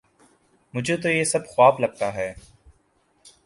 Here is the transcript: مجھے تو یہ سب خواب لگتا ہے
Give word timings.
مجھے 0.73 0.95
تو 0.97 1.09
یہ 1.09 1.23
سب 1.23 1.47
خواب 1.47 1.79
لگتا 1.79 2.13
ہے 2.13 2.33